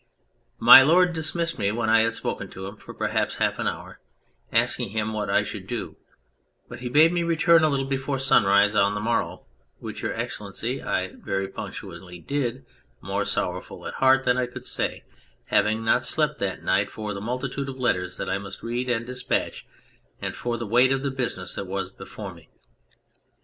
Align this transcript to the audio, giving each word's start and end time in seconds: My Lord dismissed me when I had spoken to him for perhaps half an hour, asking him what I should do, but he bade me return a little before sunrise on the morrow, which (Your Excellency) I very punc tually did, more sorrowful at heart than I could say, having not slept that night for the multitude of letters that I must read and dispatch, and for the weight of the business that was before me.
My 0.57 0.81
Lord 0.81 1.13
dismissed 1.13 1.59
me 1.59 1.71
when 1.71 1.87
I 1.87 1.99
had 1.99 2.15
spoken 2.15 2.49
to 2.49 2.65
him 2.65 2.75
for 2.75 2.91
perhaps 2.91 3.35
half 3.35 3.59
an 3.59 3.67
hour, 3.67 3.99
asking 4.51 4.89
him 4.89 5.13
what 5.13 5.29
I 5.29 5.43
should 5.43 5.67
do, 5.67 5.95
but 6.67 6.79
he 6.79 6.89
bade 6.89 7.13
me 7.13 7.21
return 7.21 7.63
a 7.63 7.69
little 7.69 7.85
before 7.85 8.17
sunrise 8.17 8.73
on 8.73 8.95
the 8.95 8.99
morrow, 8.99 9.45
which 9.77 10.01
(Your 10.01 10.11
Excellency) 10.15 10.81
I 10.81 11.09
very 11.09 11.47
punc 11.47 11.75
tually 11.79 12.25
did, 12.25 12.65
more 12.99 13.23
sorrowful 13.25 13.85
at 13.85 13.93
heart 13.93 14.23
than 14.23 14.37
I 14.39 14.47
could 14.47 14.65
say, 14.65 15.03
having 15.49 15.85
not 15.85 16.03
slept 16.03 16.39
that 16.39 16.63
night 16.63 16.89
for 16.89 17.13
the 17.13 17.21
multitude 17.21 17.69
of 17.69 17.77
letters 17.79 18.17
that 18.17 18.27
I 18.27 18.39
must 18.39 18.63
read 18.63 18.89
and 18.89 19.05
dispatch, 19.05 19.67
and 20.19 20.33
for 20.35 20.57
the 20.57 20.65
weight 20.65 20.91
of 20.91 21.03
the 21.03 21.11
business 21.11 21.53
that 21.53 21.67
was 21.67 21.91
before 21.91 22.33
me. 22.33 22.49